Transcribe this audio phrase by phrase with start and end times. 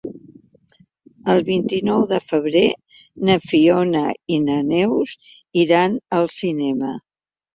[1.33, 2.63] El vint-i-nou de febrer
[3.29, 4.01] na Fiona
[4.37, 5.13] i na Neus
[5.65, 6.93] iran al cinema.